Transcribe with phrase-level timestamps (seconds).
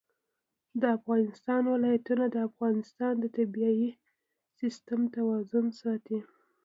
[0.81, 3.87] د افغانستان ولايتونه د افغانستان د طبعي
[4.59, 6.19] سیسټم توازن ساتي.